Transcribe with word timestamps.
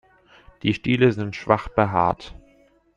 Die 0.63 0.73
Stiele 0.73 1.11
sind 1.11 1.35
schwach 1.35 1.67
behaart. 1.67 2.33